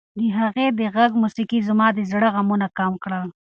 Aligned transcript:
د 0.17 0.21
هغې 0.39 0.67
د 0.79 0.81
غږ 0.95 1.11
موسیقۍ 1.21 1.59
زما 1.69 1.87
د 1.93 1.99
زړه 2.11 2.27
غمونه 2.35 2.67
کم 2.77 2.93
کړل. 3.03 3.27